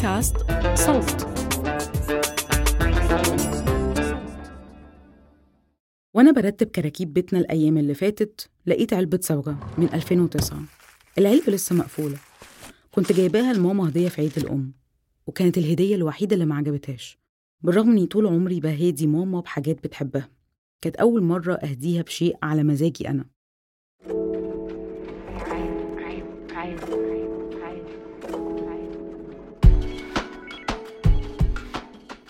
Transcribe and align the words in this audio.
بودكاست 0.00 0.36
صوت. 0.74 1.26
وأنا 6.14 6.32
برتب 6.32 6.66
كراكيب 6.66 7.12
بيتنا 7.12 7.38
الأيام 7.38 7.78
اللي 7.78 7.94
فاتت 7.94 8.50
لقيت 8.66 8.92
علبة 8.92 9.18
صبغة 9.22 9.74
من 9.78 9.88
2009 9.94 10.58
العلبة 11.18 11.52
لسه 11.52 11.74
مقفولة. 11.74 12.16
كنت 12.90 13.12
جايباها 13.12 13.52
لماما 13.52 13.88
هدية 13.88 14.08
في 14.08 14.20
عيد 14.20 14.32
الأم 14.36 14.72
وكانت 15.26 15.58
الهدية 15.58 15.94
الوحيدة 15.94 16.34
اللي 16.34 16.46
ما 16.46 16.56
عجبتهاش. 16.56 17.18
بالرغم 17.62 17.90
إني 17.90 18.06
طول 18.06 18.26
عمري 18.26 18.60
بهادي 18.60 19.06
ماما 19.06 19.40
بحاجات 19.40 19.84
بتحبها. 19.84 20.28
كانت 20.82 20.96
أول 20.96 21.22
مرة 21.22 21.54
أهديها 21.54 22.02
بشيء 22.02 22.36
على 22.42 22.62
مزاجي 22.62 23.08
أنا. 23.08 23.24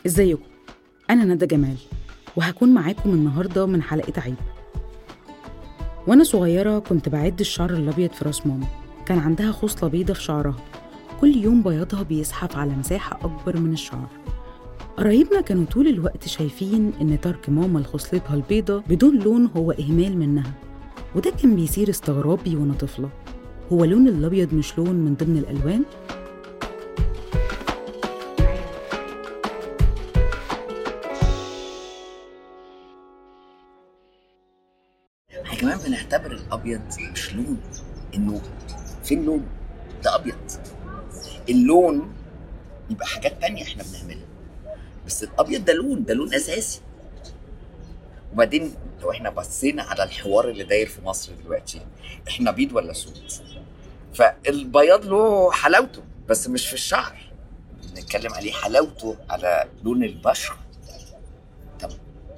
ازيكم؟ 0.06 0.42
أنا 1.10 1.24
ندى 1.24 1.46
جمال 1.46 1.76
وهكون 2.36 2.74
معاكم 2.74 3.10
النهاردة 3.10 3.66
من 3.66 3.82
حلقة 3.82 4.20
عيب. 4.20 4.36
وأنا 6.06 6.24
صغيرة 6.24 6.78
كنت 6.78 7.08
بعد 7.08 7.40
الشعر 7.40 7.70
الأبيض 7.70 8.12
في 8.12 8.24
راس 8.24 8.46
ماما. 8.46 8.66
كان 9.06 9.18
عندها 9.18 9.52
خصلة 9.52 9.88
بيضة 9.88 10.14
في 10.14 10.22
شعرها. 10.22 10.56
كل 11.20 11.36
يوم 11.36 11.62
بياضها 11.62 12.02
بيزحف 12.02 12.56
على 12.56 12.70
مساحة 12.70 13.18
أكبر 13.22 13.60
من 13.60 13.72
الشعر. 13.72 14.08
قرايبنا 14.96 15.40
كانوا 15.40 15.64
طول 15.64 15.88
الوقت 15.88 16.28
شايفين 16.28 16.92
إن 17.00 17.20
ترك 17.20 17.48
ماما 17.48 17.78
لخصلتها 17.78 18.34
البيضة 18.34 18.82
بدون 18.88 19.18
لون 19.18 19.50
هو 19.56 19.70
إهمال 19.72 20.18
منها. 20.18 20.52
وده 21.16 21.30
كان 21.30 21.56
بيثير 21.56 21.90
استغرابي 21.90 22.56
وأنا 22.56 22.74
طفلة. 22.74 23.10
هو 23.72 23.84
لون 23.84 24.08
الأبيض 24.08 24.54
مش 24.54 24.78
لون 24.78 24.94
من 24.94 25.14
ضمن 25.14 25.38
الألوان؟ 25.38 25.84
بنعتبر 36.30 36.46
الأبيض 36.46 36.80
مش 37.12 37.34
لون 37.34 37.60
إنه 38.14 38.40
فين 39.04 39.24
لون 39.24 39.46
ده 40.04 40.14
أبيض. 40.14 40.34
اللون 41.48 42.12
يبقى 42.90 43.06
حاجات 43.06 43.40
تانية 43.40 43.62
إحنا 43.62 43.82
بنعملها. 43.82 44.26
بس 45.06 45.22
الأبيض 45.24 45.64
ده 45.64 45.72
لون 45.72 46.04
ده 46.04 46.14
لون 46.14 46.34
أساسي. 46.34 46.80
وبعدين 48.32 48.74
لو 49.02 49.10
إحنا 49.10 49.30
بصينا 49.30 49.82
على 49.82 50.02
الحوار 50.02 50.48
اللي 50.48 50.64
داير 50.64 50.86
في 50.86 51.02
مصر 51.02 51.32
دلوقتي 51.44 51.80
إحنا 52.28 52.50
بيض 52.50 52.72
ولا 52.72 52.92
سود؟ 52.92 53.32
فالبياض 54.14 55.04
له 55.06 55.50
حلاوته 55.52 56.02
بس 56.28 56.48
مش 56.48 56.66
في 56.66 56.74
الشعر. 56.74 57.32
بنتكلم 57.94 58.34
عليه 58.34 58.52
حلاوته 58.52 59.16
على 59.30 59.64
لون 59.82 60.04
البشرة. 60.04 60.56
طب 61.80 61.90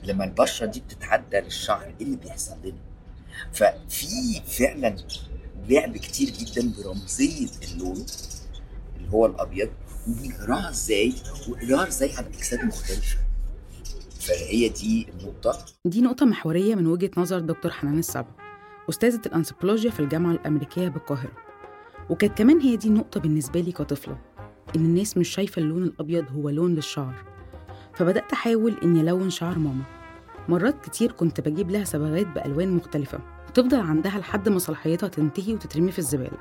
لما 0.03 0.25
البشرة 0.25 0.67
دي 0.67 0.81
بتتعدى 0.81 1.41
للشعر 1.41 1.95
إيه 2.01 2.07
اللي 2.07 2.17
بيحصل 2.17 2.57
لنا؟ 2.65 2.92
ففي 3.53 4.41
فعلا 4.47 4.97
لعب 5.69 5.97
كتير 5.97 6.31
جدا 6.31 6.73
برمزية 6.79 7.49
اللون 7.73 8.07
اللي 8.97 9.11
هو 9.13 9.27
الأبيض 9.27 9.71
وبنقراها 10.09 10.71
إزاي؟ 10.71 11.15
وقراها 11.49 11.89
إزاي 11.89 12.17
على 12.17 12.27
أجساد 12.27 12.65
مختلفة. 12.65 13.19
فهي 14.21 14.69
دي 14.69 15.09
النقطة. 15.09 15.65
دي 15.85 16.01
نقطة 16.01 16.27
محورية 16.27 16.75
من 16.75 16.87
وجهة 16.87 17.11
نظر 17.17 17.39
دكتور 17.39 17.73
حنان 17.73 17.99
السبع 17.99 18.29
أستاذة 18.91 19.21
الأنثروبولوجيا 19.27 19.91
في 19.91 20.01
الجامعة 20.01 20.33
الأمريكية 20.33 20.89
بالقاهرة. 20.89 21.33
وكانت 22.11 22.39
كمان 22.39 22.61
هي 22.61 22.77
دي 22.77 22.89
النقطة 22.89 23.21
بالنسبة 23.21 23.61
لي 23.61 23.73
كطفلة 23.73 24.19
إن 24.77 24.85
الناس 24.85 25.17
مش 25.17 25.29
شايفة 25.29 25.63
اللون 25.63 25.83
الأبيض 25.83 26.25
هو 26.31 26.51
لون 26.51 26.75
للشعر. 26.75 27.25
فبدأت 27.95 28.33
أحاول 28.33 28.77
إني 28.85 29.01
ألون 29.01 29.31
شعر 29.31 29.59
ماما. 29.59 30.02
مرات 30.49 30.85
كتير 30.85 31.13
كنت 31.13 31.41
بجيب 31.41 31.71
لها 31.71 31.85
صبغات 31.85 32.27
بألوان 32.27 32.77
مختلفة 32.77 33.19
وتفضل 33.49 33.81
عندها 33.81 34.19
لحد 34.19 34.49
ما 34.49 34.59
صلاحيتها 34.59 35.09
تنتهي 35.09 35.55
وتترمي 35.55 35.93
في 35.93 35.99
الزبالة. 35.99 36.39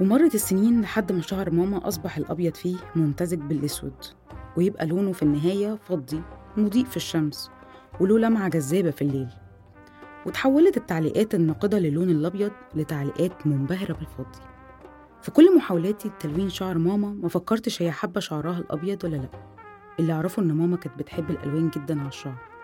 ومرت 0.00 0.34
السنين 0.34 0.80
لحد 0.80 1.12
ما 1.12 1.20
شعر 1.20 1.50
ماما 1.50 1.88
أصبح 1.88 2.16
الأبيض 2.16 2.54
فيه 2.54 2.76
ممتزج 2.96 3.38
بالأسود 3.38 3.94
ويبقى 4.56 4.86
لونه 4.86 5.12
في 5.12 5.22
النهاية 5.22 5.78
فضي 5.88 6.22
مضيء 6.56 6.84
في 6.84 6.96
الشمس 6.96 7.50
وله 8.00 8.18
لمعة 8.18 8.48
جذابة 8.48 8.90
في 8.90 9.02
الليل. 9.02 9.28
وتحولت 10.26 10.76
التعليقات 10.76 11.34
الناقدة 11.34 11.78
للون 11.78 12.10
الأبيض 12.10 12.52
لتعليقات 12.74 13.46
منبهرة 13.46 13.92
بالفضي. 13.92 14.46
في 15.22 15.30
كل 15.30 15.56
محاولاتي 15.56 16.08
لتلوين 16.08 16.48
شعر 16.48 16.78
ماما 16.78 17.08
ما 17.08 17.28
فكرتش 17.28 17.82
هي 17.82 17.90
حابة 17.90 18.20
شعرها 18.20 18.58
الأبيض 18.58 19.04
ولا 19.04 19.16
لأ. 19.16 19.28
اللي 20.00 20.12
أعرفه 20.12 20.42
إن 20.42 20.52
ماما 20.52 20.76
كانت 20.76 20.98
بتحب 20.98 21.30
الألوان 21.30 21.70
جدا 21.70 22.00
على 22.00 22.08
الشعر. 22.08 22.55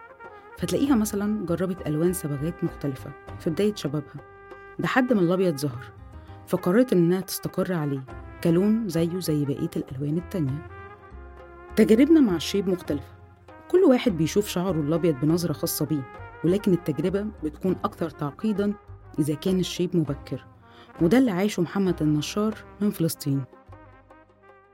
فتلاقيها 0.62 0.94
مثلا 0.94 1.46
جربت 1.46 1.86
ألوان 1.86 2.12
صبغات 2.12 2.64
مختلفة 2.64 3.10
في 3.38 3.50
بداية 3.50 3.74
شبابها. 3.74 4.14
لحد 4.78 5.12
ما 5.12 5.20
الأبيض 5.20 5.56
ظهر 5.56 5.84
فقررت 6.46 6.92
إنها 6.92 7.20
تستقر 7.20 7.72
عليه 7.72 8.04
كلون 8.44 8.88
زيه 8.88 9.18
زي 9.18 9.44
بقية 9.44 9.70
الألوان 9.76 10.18
التانية. 10.18 10.66
تجاربنا 11.76 12.20
مع 12.20 12.36
الشيب 12.36 12.68
مختلفة. 12.68 13.12
كل 13.70 13.78
واحد 13.78 14.12
بيشوف 14.12 14.48
شعره 14.48 14.80
الأبيض 14.80 15.20
بنظرة 15.20 15.52
خاصة 15.52 15.86
بيه 15.86 16.06
ولكن 16.44 16.72
التجربة 16.72 17.26
بتكون 17.44 17.76
أكثر 17.84 18.10
تعقيدا 18.10 18.74
إذا 19.18 19.34
كان 19.34 19.60
الشيب 19.60 19.96
مبكر. 19.96 20.44
وده 21.00 21.18
اللي 21.18 21.30
عايشه 21.30 21.62
محمد 21.62 22.02
النشار 22.02 22.54
من 22.80 22.90
فلسطين. 22.90 23.44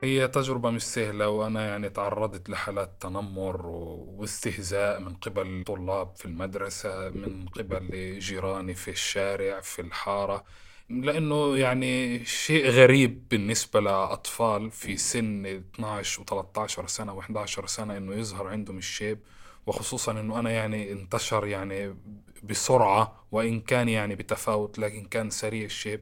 هي 0.02 0.28
تجربة 0.28 0.70
مش 0.70 0.82
سهلة 0.82 1.28
وأنا 1.28 1.68
يعني 1.68 1.90
تعرضت 1.90 2.50
لحالات 2.50 2.96
تنمر 3.00 3.66
واستهزاء 3.66 5.00
من 5.00 5.14
قبل 5.14 5.64
طلاب 5.66 6.16
في 6.16 6.24
المدرسة 6.24 7.08
من 7.08 7.46
قبل 7.48 8.18
جيراني 8.18 8.74
في 8.74 8.90
الشارع 8.90 9.60
في 9.60 9.82
الحارة. 9.82 10.44
لأنه 10.90 11.56
يعني 11.56 12.24
شيء 12.24 12.66
غريب 12.70 13.28
بالنسبة 13.28 13.80
لأطفال 13.80 14.70
في 14.70 14.96
سن 14.96 15.46
12 15.46 16.22
و13 16.22 16.86
سنة 16.86 17.20
و11 17.20 17.66
سنة 17.66 17.96
إنه 17.96 18.14
يظهر 18.14 18.46
عندهم 18.46 18.78
الشيب. 18.78 19.18
وخصوصا 19.66 20.12
إنه 20.12 20.38
أنا 20.38 20.50
يعني 20.50 20.92
انتشر 20.92 21.46
يعني 21.46 21.96
بسرعة 22.42 23.26
وإن 23.32 23.60
كان 23.60 23.88
يعني 23.88 24.14
بتفاوت 24.14 24.78
لكن 24.78 25.04
كان 25.04 25.30
سريع 25.30 25.64
الشيب. 25.64 26.00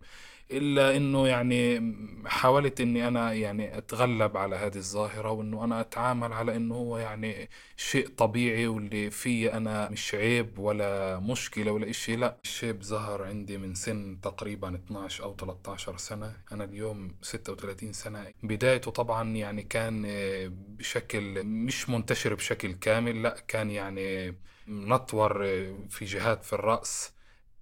إلا 0.50 0.96
إنه 0.96 1.28
يعني 1.28 1.94
حاولت 2.26 2.80
إني 2.80 3.08
أنا 3.08 3.32
يعني 3.32 3.78
أتغلب 3.78 4.36
على 4.36 4.56
هذه 4.56 4.76
الظاهرة 4.76 5.30
وإنه 5.30 5.64
أنا 5.64 5.80
أتعامل 5.80 6.32
على 6.32 6.56
إنه 6.56 6.74
هو 6.74 6.98
يعني 6.98 7.50
شيء 7.76 8.08
طبيعي 8.08 8.66
واللي 8.66 9.10
في 9.10 9.52
أنا 9.52 9.88
مش 9.88 10.14
عيب 10.14 10.58
ولا 10.58 11.18
مشكلة 11.20 11.72
ولا 11.72 11.90
إشي. 11.90 12.16
لا 12.16 12.36
الشيب 12.44 12.82
ظهر 12.82 13.22
عندي 13.24 13.58
من 13.58 13.74
سن 13.74 14.20
تقريبا 14.22 14.74
12 14.74 15.24
أو 15.24 15.36
13 15.36 15.96
سنة. 15.96 16.36
أنا 16.52 16.64
اليوم 16.64 17.16
36 17.22 17.92
سنة. 17.92 18.32
بدايته 18.42 18.90
طبعا 18.90 19.30
يعني 19.36 19.62
كان 19.62 20.02
بشكل 20.78 21.44
مش 21.44 21.90
منتشر 21.90 22.34
بشكل 22.34 22.72
كامل 22.72 23.22
لا 23.22 23.36
كان 23.48 23.70
يعني 23.70 24.34
منطور 24.66 25.34
في 25.90 26.04
جهات 26.04 26.44
في 26.44 26.52
الرأس. 26.52 27.10
ب- 27.10 27.15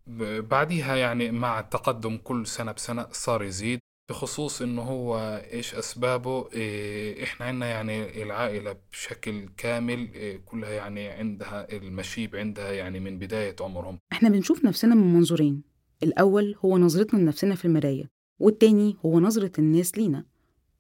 بعديها 0.07 0.97
يعني 0.97 1.31
مع 1.31 1.61
التقدم 1.61 2.17
كل 2.17 2.47
سنة 2.47 2.73
بسنة 2.73 3.07
صار 3.13 3.43
يزيد 3.43 3.79
بخصوص 4.11 4.63
إنه 4.63 4.83
هو 4.83 5.43
إيش 5.53 5.75
أسبابه؟ 5.75 6.49
إيه 6.53 7.25
إحنا 7.25 7.47
عندنا 7.47 7.67
يعني 7.67 8.23
العائلة 8.23 8.77
بشكل 8.93 9.49
كامل 9.57 10.13
إيه 10.15 10.37
كلها 10.45 10.71
يعني 10.71 11.09
عندها 11.09 11.73
المشيب 11.73 12.37
عندها 12.37 12.73
يعني 12.73 13.01
من 13.01 13.19
بداية 13.19 13.57
عمرهم. 13.61 13.99
إحنا 14.13 14.29
بنشوف 14.29 14.65
نفسنا 14.65 14.95
من 14.95 15.15
منظورين. 15.15 15.63
الأول 16.03 16.57
هو 16.65 16.79
نظرتنا 16.79 17.19
لنفسنا 17.19 17.55
في 17.55 17.65
المراية 17.65 18.11
والتاني 18.39 18.97
هو 19.07 19.21
نظرة 19.21 19.53
الناس 19.59 19.99
لينا. 19.99 20.25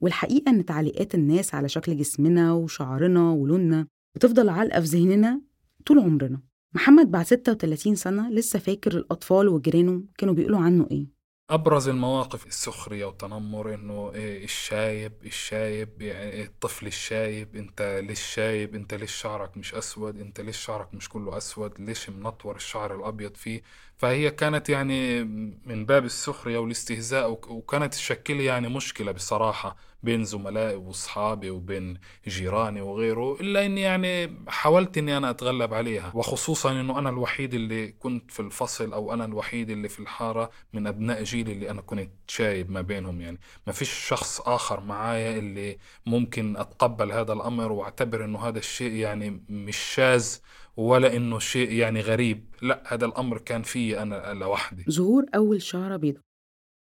والحقيقة 0.01 0.51
إن 0.51 0.65
تعليقات 0.65 1.15
الناس 1.15 1.55
على 1.55 1.69
شكل 1.69 1.97
جسمنا 1.97 2.53
وشعرنا 2.53 3.31
ولوننا 3.31 3.87
بتفضل 4.15 4.49
عالقة 4.49 4.81
في 4.81 4.87
ذهننا 4.87 5.41
طول 5.87 5.99
عمرنا. 5.99 6.41
محمد 6.75 7.11
بعد 7.11 7.27
36 7.27 7.95
سنة 7.95 8.31
لسه 8.31 8.59
فاكر 8.59 8.93
الأطفال 8.97 9.49
وجيرانه 9.49 10.03
كانوا 10.19 10.35
بيقولوا 10.35 10.59
عنه 10.61 10.89
إيه. 10.91 11.07
أبرز 11.51 11.89
المواقف 11.89 12.47
السخرية 12.47 13.05
والتنمر 13.05 13.75
إنه 13.75 14.13
إيه 14.15 14.45
الشايب 14.45 15.13
الشايب 15.25 16.03
يعني 16.03 16.43
الطفل 16.43 16.87
الشايب 16.87 17.57
أنت 17.57 18.01
ليش 18.09 18.21
شايب؟ 18.21 18.75
أنت 18.75 18.95
ليش 18.95 19.13
شعرك 19.15 19.57
مش 19.57 19.75
أسود؟ 19.75 20.19
أنت 20.21 20.41
ليش 20.41 20.57
شعرك 20.57 20.95
مش 20.95 21.09
كله 21.09 21.37
أسود؟ 21.37 21.81
ليش 21.81 22.11
منطور 22.11 22.57
الشعر 22.57 22.95
الأبيض 22.97 23.37
فيه؟ 23.37 23.63
فهي 23.97 24.31
كانت 24.31 24.69
يعني 24.69 25.25
من 25.67 25.87
باب 25.87 26.05
السخرية 26.05 26.59
والاستهزاء 26.59 27.31
وكانت 27.31 27.95
تشكل 27.95 28.41
يعني 28.41 28.69
مشكلة 28.69 29.13
بصراحة 29.13 29.77
بين 30.05 30.25
زملائي 30.25 30.77
وأصحابي 30.77 31.51
وبين 31.51 31.99
جيراني 32.29 32.81
وغيره 32.81 33.41
إلا 33.41 33.67
إني 33.67 33.81
يعني 33.81 34.37
حاولت 34.49 34.99
إني 34.99 35.17
أنا 35.17 35.31
أتغلب 35.31 35.75
عليها. 35.75 36.11
وخصوصا 36.15 36.73
إنه 36.73 36.99
أنا 36.99 37.11
الوحيد 37.11 37.55
اللي 37.55 37.89
كنت 37.89 38.31
في 38.31 38.41
الفصل 38.41 38.93
أو 38.93 39.13
أنا 39.13 39.25
الوحيد 39.25 39.71
اللي 39.71 39.89
في 39.89 40.01
الحارة 40.01 40.51
من 40.73 40.87
أبناء 40.87 41.23
جيلي 41.23 41.53
اللي 41.53 41.71
أنا 41.71 41.81
كنت 41.81 42.11
شايب 42.29 42.71
ما 42.71 42.81
بينهم 42.81 43.21
يعني. 43.21 43.39
ما 43.67 43.73
فيش 43.73 43.91
شخص 43.91 44.41
آخر 44.41 44.81
معايا 44.81 45.39
اللي 45.39 45.79
ممكن 46.07 46.57
أتقبل 46.57 47.13
هذا 47.13 47.33
الأمر 47.33 47.73
وأعتبر 47.73 48.25
إنه 48.25 48.39
هذا 48.49 48.59
الشيء 48.59 48.93
يعني 48.93 49.43
مش 49.49 49.77
شاذ 49.77 50.37
ولا 50.77 51.17
إنه 51.17 51.39
شيء 51.39 51.73
يعني 51.73 52.01
غريب. 52.01 52.45
لا 52.63 52.95
هذا 52.95 53.07
الأمر 53.07 53.39
كان 53.39 53.63
في 53.63 54.03
أنا 54.03 54.35
لوحدي. 54.35 54.85
ظهور 54.91 55.27
أول 55.35 55.63
شعرة 55.63 55.97
بيضاء 55.97 56.23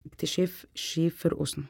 اكتشاف 0.06 0.66
الشيب 0.76 1.12
في 1.12 1.28
رؤوسنا 1.28 1.66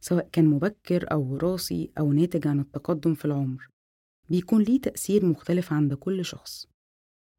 سواء 0.00 0.28
كان 0.32 0.46
مبكر 0.46 1.12
أو 1.12 1.22
وراثي 1.22 1.90
أو 1.98 2.12
ناتج 2.12 2.46
عن 2.46 2.60
التقدم 2.60 3.14
في 3.14 3.24
العمر. 3.24 3.68
بيكون 4.28 4.62
ليه 4.62 4.80
تأثير 4.80 5.24
مختلف 5.24 5.72
عند 5.72 5.94
كل 5.94 6.24
شخص. 6.24 6.66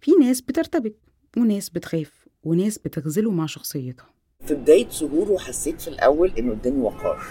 في 0.04 0.12
ناس 0.12 0.42
بترتبك 0.42 0.96
وناس 1.38 1.70
بتخاف 1.70 2.28
وناس 2.44 2.78
بتغزله 2.78 3.32
مع 3.32 3.46
شخصيتها. 3.46 4.10
في 4.46 4.54
بداية 4.54 4.90
ظهوره 4.90 5.38
حسيت 5.38 5.82
في 5.82 5.88
الأول 5.88 6.32
إنه 6.38 6.52
اداني 6.52 6.82
وقار. 6.82 7.24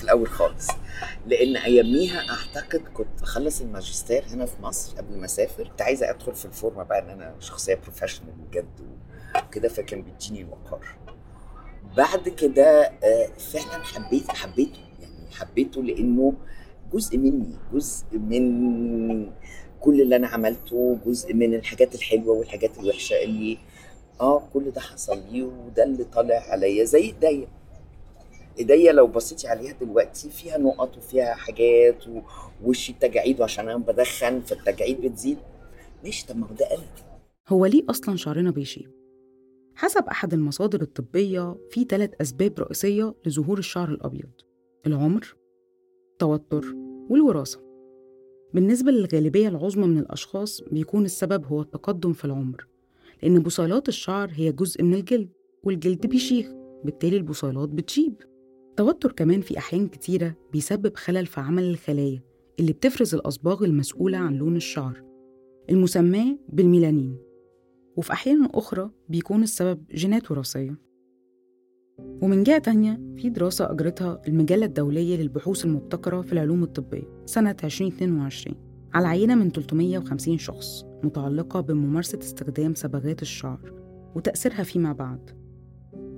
في 0.00 0.04
الأول 0.04 0.28
خالص. 0.28 0.68
لأن 1.26 1.56
أياميها 1.56 2.20
أعتقد 2.30 2.80
كنت 2.94 3.20
بخلص 3.22 3.60
الماجستير 3.60 4.24
هنا 4.30 4.46
في 4.46 4.62
مصر 4.62 4.96
قبل 4.96 5.16
ما 5.18 5.24
أسافر. 5.24 5.68
كنت 5.68 5.82
عايزة 5.82 6.10
أدخل 6.10 6.34
في 6.34 6.44
الفورمة 6.44 6.82
بقى 6.82 6.98
إن 7.02 7.10
أنا 7.10 7.34
شخصية 7.40 7.74
professional 7.74 8.32
بجد 8.32 8.66
وكده 9.46 9.68
فكان 9.68 10.02
بيديني 10.02 10.40
الوقار. 10.40 10.86
بعد 11.96 12.28
كده 12.28 12.82
آه، 13.04 13.26
فعلا 13.52 13.84
حبيت 13.84 14.30
حبيته 14.30 14.78
يعني 15.00 15.30
حبيته 15.30 15.82
لأنه 15.82 16.32
جزء 16.92 17.18
مني 17.18 17.56
جزء 17.72 18.04
من 18.18 19.32
كل 19.80 20.00
اللي 20.00 20.16
أنا 20.16 20.28
عملته 20.28 20.98
جزء 21.06 21.34
من 21.34 21.54
الحاجات 21.54 21.94
الحلوة 21.94 22.34
والحاجات 22.38 22.78
الوحشة 22.78 23.22
اللي 23.22 23.58
آه 24.20 24.42
كل 24.54 24.70
ده 24.70 24.80
حصل 24.80 25.22
لي 25.32 25.42
وده 25.42 25.84
اللي 25.84 26.04
طالع 26.04 26.36
عليا. 26.48 26.84
زي 26.84 27.00
ايديا 27.00 27.48
ايديا 28.58 28.92
لو 28.92 29.06
بصيتي 29.06 29.48
عليها 29.48 29.72
دلوقتي 29.80 30.30
فيها 30.30 30.58
نقط 30.58 30.96
وفيها 30.96 31.34
حاجات 31.34 32.04
ووشي 32.64 32.92
التجاعيد 32.92 33.40
وعشان 33.40 33.68
أنا 33.68 33.78
بدخن 33.78 34.40
فالتجاعيد 34.40 35.00
بتزيد. 35.00 35.38
ماشي 36.04 36.26
طب 36.26 36.36
ما 36.36 36.46
هو 36.46 36.54
ده 36.54 36.66
أنا 36.66 36.82
هو 37.48 37.66
ليه 37.66 37.82
أصلا 37.90 38.16
شعرنا 38.16 38.50
بيشيب 38.50 38.90
حسب 39.74 40.04
أحد 40.04 40.34
المصادر 40.34 40.82
الطبية 40.82 41.56
في 41.70 41.84
ثلاث 41.84 42.10
أسباب 42.20 42.58
رئيسية 42.60 43.14
لظهور 43.26 43.58
الشعر 43.58 43.88
الأبيض. 43.88 44.30
العمر 44.86 45.34
التوتر 46.12 46.64
والوراثة. 47.10 47.60
بالنسبة 48.54 48.90
للغالبية 48.92 49.48
العظمى 49.48 49.86
من 49.86 49.98
الأشخاص 49.98 50.60
بيكون 50.60 51.04
السبب 51.04 51.44
هو 51.46 51.60
التقدم 51.60 52.12
في 52.12 52.24
العمر 52.24 52.66
لأن 53.22 53.38
بصيلات 53.42 53.88
الشعر 53.88 54.30
هي 54.34 54.52
جزء 54.52 54.82
من 54.82 54.94
الجلد 54.94 55.28
والجلد 55.64 56.06
بيشيخ 56.06 56.46
بالتالي 56.84 57.16
البصيلات 57.16 57.68
بتشيب. 57.68 58.14
التوتر 58.70 59.12
كمان 59.12 59.40
في 59.40 59.58
أحيان 59.58 59.88
كتيرة 59.88 60.34
بيسبب 60.52 60.96
خلل 60.96 61.26
في 61.26 61.40
عمل 61.40 61.62
الخلايا 61.62 62.22
اللي 62.60 62.72
بتفرز 62.72 63.14
الأصباغ 63.14 63.64
المسؤولة 63.64 64.18
عن 64.18 64.34
لون 64.34 64.56
الشعر 64.56 65.02
المسماة 65.70 66.38
بالميلانين. 66.48 67.16
وفي 67.96 68.12
أحيان 68.12 68.48
أخرى 68.54 68.90
بيكون 69.08 69.42
السبب 69.42 69.84
جينات 69.94 70.30
وراثية. 70.30 70.78
ومن 71.98 72.42
جهة 72.42 72.58
تانية 72.58 73.00
في 73.16 73.30
دراسة 73.30 73.70
أجرتها 73.70 74.22
المجلة 74.28 74.66
الدولية 74.66 75.16
للبحوث 75.16 75.64
المبتكرة 75.64 76.20
في 76.20 76.32
العلوم 76.32 76.62
الطبية 76.62 77.22
سنة 77.26 77.56
2022 77.64 78.56
على 78.94 79.08
عينة 79.08 79.34
من 79.34 79.50
350 79.50 80.38
شخص 80.38 80.84
متعلقة 81.04 81.60
بممارسة 81.60 82.18
استخدام 82.18 82.74
صبغات 82.74 83.22
الشعر 83.22 83.72
وتأثيرها 84.14 84.62
فيما 84.62 84.92
بعد. 84.92 85.39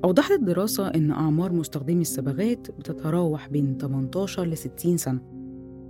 أوضحت 0.04 0.30
الدراسة 0.30 0.88
إن 0.88 1.10
أعمار 1.10 1.52
مستخدمي 1.52 2.00
الصبغات 2.00 2.70
بتتراوح 2.70 3.48
بين 3.48 3.78
18 3.78 4.44
ل 4.44 4.56
60 4.56 4.96
سنة 4.96 5.20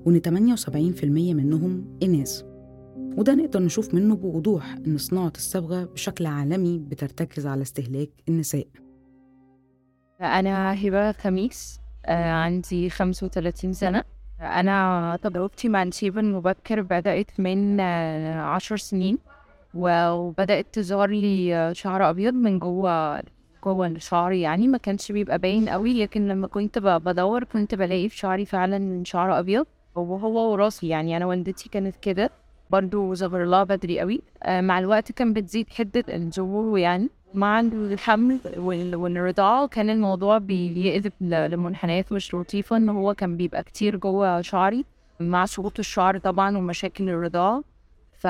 وإن 0.07 0.21
78% 0.21 1.05
منهم 1.35 1.99
إناث. 2.03 2.43
وده 3.17 3.35
نقدر 3.35 3.63
نشوف 3.63 3.95
منه 3.95 4.17
بوضوح 4.17 4.75
إن 4.87 4.99
صناعة 4.99 5.33
الصبغة 5.37 5.85
بشكل 5.85 6.27
عالمي 6.27 6.79
بترتكز 6.79 7.47
على 7.47 7.63
استهلاك 7.63 8.11
النساء. 8.29 8.67
أنا 10.21 10.75
هبة 10.75 11.13
خميس 11.13 11.81
آه، 12.07 12.33
عندي 12.33 12.91
35 12.91 13.73
سنة. 13.73 14.05
أنا 14.41 15.19
تجربتي 15.23 15.69
مع 15.69 15.83
النشيب 15.83 16.19
المبكر 16.19 16.83
بدأت 16.83 17.41
من 17.41 17.81
آه، 17.81 18.41
عشر 18.41 18.77
سنين 18.77 19.19
وبدأت 19.75 20.67
تظهر 20.73 21.09
لي 21.11 21.71
شعر 21.75 22.11
أبيض 22.11 22.35
من 22.35 22.59
جوه 22.59 23.23
جوه 23.65 23.99
شعري 23.99 24.41
يعني 24.41 24.69
ما 24.69 24.79
كانش 24.79 25.13
بيبقى 25.13 25.39
باين 25.39 25.69
قوي 25.69 26.03
لكن 26.03 26.29
لما 26.29 26.47
كنت 26.47 26.79
بدور 26.79 27.45
كنت 27.45 27.75
بلاقي 27.75 28.09
في 28.09 28.17
شعري 28.17 28.45
فعلا 28.45 29.05
شعر 29.05 29.39
أبيض 29.39 29.67
وهو 29.95 30.53
وراثي. 30.53 30.89
يعني 30.89 31.17
أنا 31.17 31.27
والدتي 31.27 31.69
كانت 31.69 31.97
كده 31.97 32.31
برضو 32.71 33.15
ظهر 33.15 33.45
لها 33.45 33.65
بدري 33.65 34.01
قوي. 34.01 34.23
آه 34.43 34.61
مع 34.61 34.79
الوقت 34.79 35.13
كان 35.13 35.33
بتزيد 35.33 35.71
حدة 35.71 36.05
الظهور 36.09 36.79
يعني 36.79 37.09
مع 37.35 37.61
الحمل 37.61 38.39
والرضاعة. 38.57 39.69
كان 39.69 39.91
الموضوع 39.91 40.39
بيقلب 40.39 41.13
لمنحنيات 41.21 42.13
مش 42.13 42.35
لطيفة 42.35 42.77
إن 42.77 42.89
هو 42.89 43.15
كان 43.15 43.37
بيبقى 43.37 43.63
كتير 43.63 43.97
جوه 43.97 44.41
شعري 44.41 44.85
مع 45.21 45.47
سقوط 45.47 45.79
الشعر 45.79 46.19
طبعا 46.19 46.59
ومشاكل 46.59 47.09
الرضاعة. 47.09 47.65
ف 48.13 48.27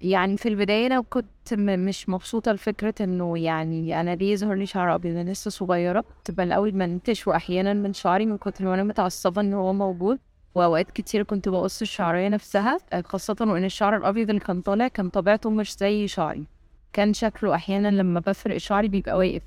يعني 0.00 0.36
في 0.36 0.48
البداية 0.48 0.86
أنا 0.86 1.00
كنت 1.00 1.54
مش 1.54 2.08
مبسوطة 2.08 2.52
لفكرة 2.52 2.94
إنه 3.00 3.38
يعني 3.38 4.00
أنا 4.00 4.14
ليه 4.14 4.32
يظهر 4.32 4.54
لي 4.54 4.66
شعر 4.66 4.94
أبيض؟ 4.94 5.16
أنا 5.16 5.30
لسه 5.30 5.50
صغيرة 5.50 6.04
تبقى 6.24 6.44
الأول 6.46 6.74
منتش 6.74 7.26
وأحيانا 7.28 7.72
من 7.74 7.92
شعري 7.92 8.26
من 8.26 8.38
كتر 8.38 8.64
ما 8.64 8.74
أنا 8.74 8.82
متعصبة 8.82 9.40
إن 9.40 9.54
هو 9.54 9.72
موجود. 9.72 10.18
وأوقات 10.54 10.90
كتير 10.90 11.22
كنت 11.22 11.48
بقص 11.48 11.80
الشعرية 11.82 12.28
نفسها 12.28 12.78
خاصة 13.04 13.36
وإن 13.40 13.64
الشعر 13.64 13.96
الأبيض 13.96 14.28
اللي 14.28 14.40
كان 14.40 14.60
طالع 14.60 14.88
كان 14.88 15.08
طبيعته 15.08 15.50
مش 15.50 15.76
زي 15.76 16.08
شعري. 16.08 16.46
كان 16.92 17.12
شكله 17.14 17.54
أحيانا 17.54 17.88
لما 17.88 18.20
بفرق 18.20 18.56
شعري 18.56 18.88
بيبقى 18.88 19.16
واقف 19.18 19.42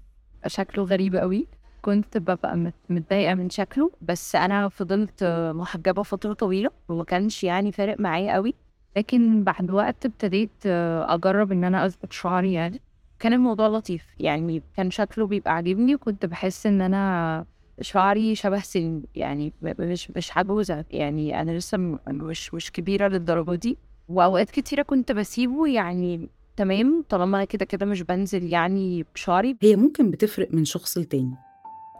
شكله 0.48 0.84
غريب 0.84 1.16
قوي 1.16 1.48
كنت 1.82 2.18
ببقى 2.18 2.72
متضايقة 2.90 3.34
من 3.34 3.50
شكله 3.50 3.92
بس 4.02 4.36
أنا 4.36 4.70
فضلت 4.70 5.24
محجبة 5.56 6.04
فترة 6.04 6.34
طويلة 6.34 6.70
وما 6.90 7.04
كانش 7.04 7.44
يعني 7.44 7.72
فارق 7.72 8.00
معايا 8.00 8.34
قوي 8.34 8.54
لكن 8.98 9.44
بعد 9.44 9.72
وقت 9.72 10.06
ابتديت 10.06 10.66
أجرب 10.66 11.52
إن 11.52 11.64
أنا 11.64 11.86
أظبط 11.86 12.12
شعري 12.12 12.54
يعني. 12.54 12.82
كان 13.20 13.34
الموضوع 13.34 13.68
لطيف 13.68 14.06
يعني 14.20 14.64
كان 14.78 14.92
شكله 14.92 15.28
بيبقى 15.28 15.54
عاجبني 15.56 15.96
وكنت 15.96 16.26
بحس 16.26 16.66
إن 16.66 16.82
أنا 16.82 17.46
شعري 17.82 18.36
شبه 18.36 18.60
سن 18.60 19.04
يعني 19.16 19.54
مش 19.64 20.12
مش 20.12 20.38
عجوزة 20.38 20.86
يعني. 20.92 21.42
أنا 21.42 21.52
لسه 21.52 21.78
مش 22.08 22.54
مش 22.54 22.72
كبيرة 22.72 23.08
للدرجة 23.08 23.56
دي. 23.56 23.78
وأوقات 24.10 24.50
كتيرة 24.52 24.82
كنت 24.82 25.12
بسيبه 25.12 25.68
يعني 25.68 26.30
تمام 26.58 27.04
طالما 27.10 27.38
أنا 27.38 27.46
كده 27.46 27.66
كده 27.66 27.86
مش 27.86 28.02
بنزل 28.02 28.44
يعني 28.54 29.06
بشعري. 29.16 29.58
هي 29.62 29.76
ممكن 29.76 30.12
بتفرق 30.12 30.48
من 30.54 30.66
شخص 30.66 30.98
لتاني 30.98 31.36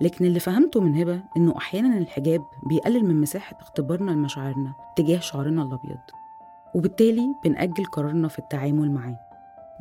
لكن 0.02 0.26
اللي 0.26 0.40
فهمته 0.40 0.82
من 0.82 0.96
هبة 0.96 1.24
إنه 1.38 1.58
أحيانا 1.58 1.98
الحجاب 1.98 2.42
بيقلل 2.70 3.06
من 3.06 3.22
مساحة 3.22 3.58
اختبارنا 3.62 4.12
لمشاعرنا 4.12 4.74
تجاه 4.96 5.20
شعرنا 5.20 5.62
الأبيض. 5.64 5.98
وبالتالي 6.76 7.22
بنأجل 7.46 7.86
قرارنا 7.86 8.28
في 8.28 8.40
التعامل 8.40 8.92
معاه. 8.92 9.20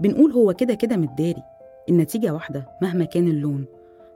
بنقول 0.00 0.32
هو 0.32 0.54
كده 0.54 0.74
كده 0.74 0.96
متداري. 0.96 1.42
النتيجة 1.88 2.34
واحدة 2.34 2.68
مهما 2.82 3.04
كان 3.04 3.28
اللون. 3.28 3.64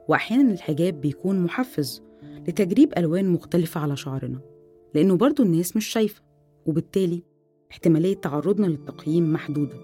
وأحيانا 0.09 0.53
الحجاب 0.53 1.01
بيكون 1.01 1.41
محفز 1.41 2.03
لتجريب 2.49 2.93
ألوان 2.99 3.29
مختلفة 3.29 3.81
على 3.81 3.97
شعرنا 3.97 4.41
لأنه 4.95 5.17
برضو 5.17 5.43
الناس 5.43 5.77
مش 5.77 5.87
شايفة. 5.87 6.23
وبالتالي 6.67 7.23
احتمالية 7.71 8.15
تعرضنا 8.15 8.67
للتقييم 8.67 9.33
محدودة. 9.33 9.77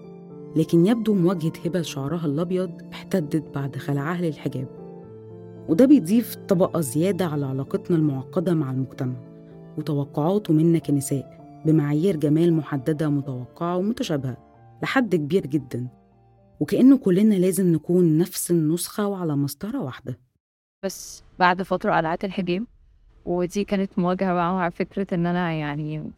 لكن 0.55 0.85
يبدو 0.85 1.13
مواجهة 1.13 1.53
هبة 1.65 1.81
شعرها 1.81 2.25
الأبيض 2.25 2.71
احتدت 2.93 3.55
بعد 3.55 3.75
خلعها 3.75 4.21
للحجاب 4.21 4.67
وده 5.69 5.85
بيضيف 5.85 6.35
طبقة 6.35 6.81
زيادة 6.81 7.25
على 7.25 7.45
علاقتنا 7.45 7.97
المعقدة 7.97 8.53
مع 8.53 8.71
المجتمع 8.71 9.15
وتوقعاته 9.77 10.53
منا 10.53 10.79
كنساء 10.79 11.38
بمعايير 11.65 12.15
جمال 12.15 12.53
محددة 12.53 13.09
متوقعة 13.09 13.77
ومتشابهة 13.77 14.37
لحد 14.83 15.15
كبير 15.15 15.47
جدا 15.47 15.87
وكأنه 16.59 16.97
كلنا 16.97 17.35
لازم 17.35 17.73
نكون 17.73 18.17
نفس 18.17 18.51
النسخة 18.51 19.07
وعلى 19.07 19.35
مسطرة 19.35 19.81
واحدة. 19.83 20.19
بس 20.85 21.23
بعد 21.39 21.61
فترة 21.61 21.95
قلعت 21.97 22.25
الحجاب 22.25 22.63
ودي 23.25 23.63
كانت 23.63 23.99
مواجهة 23.99 24.33
بقى 24.33 24.53
مع 24.53 24.69
فكرة 24.69 25.07
إن 25.13 25.25
أنا 25.25 25.51
يعني 25.53 26.11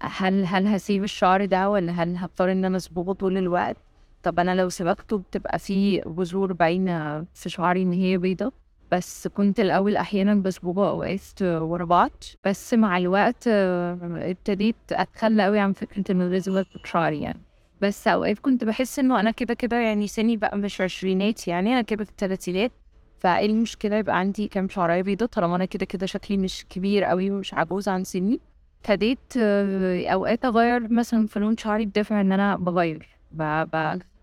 هل 0.00 0.44
هل 0.44 0.66
هسيب 0.66 1.04
الشعر 1.04 1.44
ده 1.44 1.70
ولا 1.70 1.92
هل 1.92 2.16
هضطر 2.16 2.52
إن 2.52 2.64
أنا 2.64 2.76
أصبغه 2.76 3.12
طول 3.12 3.36
الوقت؟ 3.36 3.76
طب 4.22 4.40
أنا 4.40 4.54
لو 4.54 4.68
سبقته 4.68 5.18
بتبقى 5.18 5.58
في 5.58 6.00
بذور 6.00 6.52
باينة 6.52 7.26
في 7.34 7.48
شعري 7.48 7.82
إن 7.82 7.92
هي 7.92 8.18
بيضة؟ 8.18 8.52
بس 8.92 9.28
كنت 9.28 9.60
الأول 9.60 9.96
أحيانا 9.96 10.34
بصبغه 10.34 10.88
أوقات 10.90 11.42
ورا 11.42 11.84
بعض 11.84 12.10
بس 12.44 12.74
مع 12.74 12.98
الوقت 12.98 13.44
آه، 13.48 13.98
ابتديت 14.02 14.76
أتخلى 14.92 15.46
أوي 15.46 15.58
عن 15.58 15.72
فكرة 15.72 16.36
أصبغ 16.38 16.62
شعري 16.84 17.20
يعني. 17.20 17.40
بس 17.80 18.08
أوقات 18.08 18.38
كنت 18.38 18.64
بحس 18.64 18.98
إنه 18.98 19.20
أنا 19.20 19.30
كده 19.30 19.54
كده 19.54 19.76
يعني 19.76 20.06
سني 20.06 20.36
بقى 20.36 20.58
مش 20.58 20.80
عشرينات 20.80 21.48
يعني 21.48 21.72
أنا 21.72 21.82
كده 21.82 22.04
في 22.04 22.10
التلاتينات. 22.10 22.72
فإيه 23.18 23.46
المشكلة؟ 23.46 23.96
يبقى 23.96 24.18
عندي 24.18 24.48
كام 24.48 24.68
شعراية 24.68 25.02
بيضة 25.02 25.26
طالما 25.26 25.56
أنا 25.56 25.64
كده 25.64 25.86
كده 25.86 26.06
شكلي 26.06 26.36
مش 26.36 26.66
كبير 26.70 27.04
قوي 27.04 27.30
ومش 27.30 27.54
عجوز 27.54 27.88
عن 27.88 28.04
سني. 28.04 28.40
ابتديت 28.80 29.18
آه، 29.38 30.06
أوقات 30.08 30.44
أغير 30.44 30.92
مثلا 30.92 31.26
في 31.26 31.40
لون 31.40 31.56
شعري 31.56 31.86
بدافع 31.86 32.20
إن 32.20 32.32
أنا 32.32 32.56
بغير. 32.56 33.08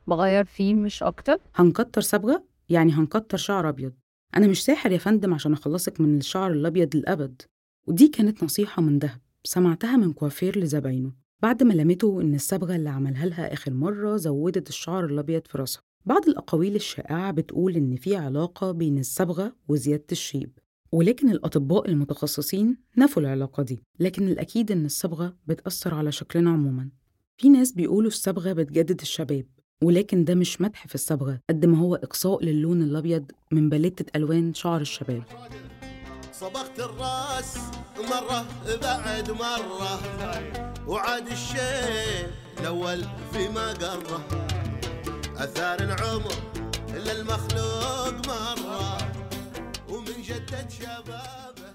بغير 0.07 0.45
فيه 0.45 0.73
مش 0.73 1.03
أكتر. 1.03 1.37
هنكتر 1.55 2.01
صبغة؟ 2.01 2.43
يعني 2.69 2.91
هنكتر 2.93 3.37
شعر 3.37 3.69
أبيض. 3.69 3.93
أنا 4.37 4.47
مش 4.47 4.63
ساحر 4.63 4.91
يا 4.91 4.97
فندم 4.97 5.33
عشان 5.33 5.53
أخلصك 5.53 6.01
من 6.01 6.17
الشعر 6.17 6.51
الأبيض 6.51 6.95
للأبد. 6.95 7.41
ودي 7.87 8.07
كانت 8.07 8.43
نصيحة 8.43 8.81
من 8.81 8.99
دهب. 8.99 9.19
سمعتها 9.43 9.97
من 9.97 10.13
كوافير 10.13 10.59
لزباينه 10.59 11.11
بعد 11.41 11.63
ما 11.63 11.73
لمته 11.73 12.21
إن 12.21 12.35
الصبغة 12.35 12.75
اللي 12.75 12.89
عملها 12.89 13.25
لها 13.25 13.53
آخر 13.53 13.73
مرة 13.73 14.17
زودت 14.17 14.69
الشعر 14.69 15.05
الأبيض 15.05 15.41
في 15.47 15.57
راسها. 15.57 15.81
بعض 16.05 16.27
الأقاويل 16.27 16.75
الشائعة 16.75 17.31
بتقول 17.31 17.75
إن 17.75 17.95
في 17.95 18.15
علاقة 18.15 18.71
بين 18.71 18.97
الصبغة 18.99 19.55
وزيادة 19.67 20.05
الشيب 20.11 20.57
ولكن 20.91 21.29
الأطباء 21.29 21.89
المتخصصين 21.89 22.77
نفوا 22.97 23.21
العلاقة 23.21 23.63
دي 23.63 23.79
لكن 23.99 24.27
الأكيد 24.27 24.71
إن 24.71 24.85
الصبغة 24.85 25.37
بتأثر 25.47 25.93
على 25.93 26.11
شكلنا 26.11 26.49
عموما. 26.51 26.89
في 27.37 27.49
ناس 27.49 27.71
بيقولوا 27.71 28.07
الصبغة 28.07 28.53
بتجدد 28.53 29.01
الشباب 29.01 29.45
ولكن 29.83 30.25
ده 30.25 30.35
مش 30.35 30.61
مدح 30.61 30.87
في 30.87 30.95
الصبغة 30.95 31.39
قد 31.49 31.65
ما 31.65 31.77
هو 31.77 31.95
إقصاء 31.95 32.43
للون 32.45 32.81
الأبيض 32.81 33.31
من 33.51 33.69
باليتة 33.69 34.05
ألوان 34.15 34.53
شعر 34.53 34.81
الشباب. 34.81 35.23
صبغت 36.33 36.79
الراس 36.79 37.57
مرة 37.97 38.45
بعد 38.81 39.31
مرة 39.31 39.99
وعاد 40.87 41.27
الشيء 41.27 42.27
الأول 42.59 43.03
فيما 43.33 43.73
قره 43.73 44.27
أثار 45.37 45.79
العمر 45.79 46.33
إلا 46.89 47.11
المخلوق 47.11 48.27
مرة 48.27 48.97
ومن 49.89 50.21
جدد 50.27 50.69
شبابه 50.69 51.74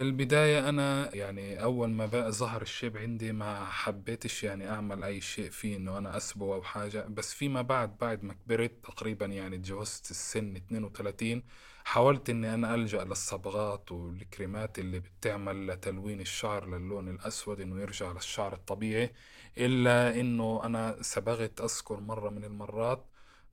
في 0.00 0.04
البداية 0.06 0.68
أنا 0.68 1.14
يعني 1.14 1.62
أول 1.62 1.90
ما 1.90 2.06
بقى 2.06 2.32
ظهر 2.32 2.62
الشيب 2.62 2.96
عندي 2.96 3.32
ما 3.32 3.64
حبيتش 3.64 4.44
يعني 4.44 4.70
أعمل 4.70 5.04
أي 5.04 5.20
شيء 5.20 5.50
فيه 5.50 5.76
إنه 5.76 5.98
أنا 5.98 6.16
أسبه 6.16 6.54
أو 6.54 6.62
حاجة 6.62 7.06
بس 7.08 7.34
فيما 7.34 7.62
بعد 7.62 7.98
بعد 7.98 8.24
ما 8.24 8.34
كبرت 8.34 8.72
تقريبا 8.84 9.26
يعني 9.26 9.58
تجاوزت 9.58 10.10
السن 10.10 10.56
32 10.56 11.42
حاولت 11.84 12.30
إني 12.30 12.54
أنا 12.54 12.74
ألجأ 12.74 13.04
للصبغات 13.04 13.92
والكريمات 13.92 14.78
اللي 14.78 15.00
بتعمل 15.00 15.80
تلوين 15.80 16.20
الشعر 16.20 16.66
للون 16.68 17.08
الأسود 17.08 17.60
إنه 17.60 17.80
يرجع 17.80 18.12
للشعر 18.12 18.52
الطبيعي 18.54 19.12
إلا 19.58 20.20
إنه 20.20 20.60
أنا 20.64 20.96
صبغت 21.00 21.60
أذكر 21.60 22.00
مرة 22.00 22.30
من 22.30 22.44
المرات 22.44 23.06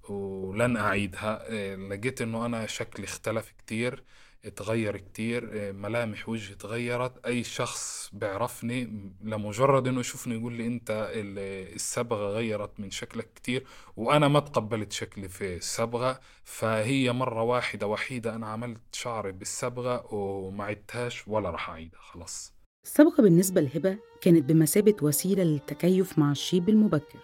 ولن 0.09 0.77
أعيدها. 0.77 1.47
إيه، 1.49 1.75
لقيت 1.75 2.21
إنه 2.21 2.45
أنا 2.45 2.65
شكلي 2.67 3.05
اختلف 3.05 3.51
كتير. 3.57 4.03
اتغير 4.45 4.97
كتير 4.97 5.53
إيه، 5.53 5.71
ملامح 5.71 6.29
وجهي 6.29 6.53
اتغيرت. 6.53 7.25
أي 7.25 7.43
شخص 7.43 8.09
بيعرفني 8.13 9.11
لمجرد 9.23 9.87
إنه 9.87 9.99
يشوفني 9.99 10.35
يقول 10.35 10.53
لي 10.53 10.67
أنت 10.67 11.11
ال- 11.15 11.75
الصبغة 11.75 12.29
غيرت 12.29 12.79
من 12.79 12.91
شكلك 12.91 13.33
كتير 13.35 13.63
وأنا 13.97 14.27
ما 14.27 14.39
تقبلت 14.39 14.91
شكلي 14.91 15.27
في 15.29 15.55
الصبغة 15.57 16.19
فهي 16.43 17.11
مرة 17.13 17.41
واحدة 17.43 17.87
وحيدة 17.87 18.35
أنا 18.35 18.47
عملت 18.47 18.81
شعري 18.91 19.31
بالصبغة 19.31 20.13
وما 20.13 20.63
عدتهاش 20.63 21.27
ولا 21.27 21.49
راح 21.49 21.69
أعيدها 21.69 21.99
خلاص. 22.01 22.53
الصبغة 22.85 23.21
بالنسبة 23.21 23.61
لهبة 23.61 23.97
كانت 24.21 24.43
بمثابة 24.43 24.95
وسيلة 25.01 25.43
للتكيف 25.43 26.19
مع 26.19 26.31
الشيب 26.31 26.69
المبكر 26.69 27.19